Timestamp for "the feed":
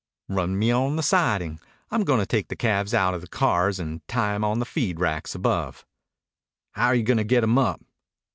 4.57-4.99